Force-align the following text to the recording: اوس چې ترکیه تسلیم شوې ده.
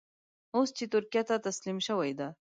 اوس 0.55 0.69
چې 0.77 0.83
ترکیه 0.93 1.21
تسلیم 1.47 1.77
شوې 1.87 2.11
ده. 2.19 2.27